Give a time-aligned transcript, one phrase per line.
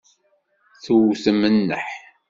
[0.83, 1.87] Tewtem nneḥ.